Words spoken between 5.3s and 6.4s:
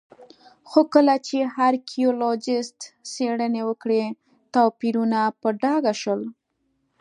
په ډاګه شول